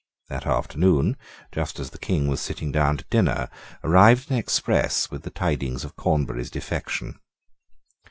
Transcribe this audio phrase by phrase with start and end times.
[0.29, 1.15] That afternoon,
[1.51, 3.49] just as the King was sitting down to dinner,
[3.83, 7.19] arrived an express with the tidings of Cornbury's defection.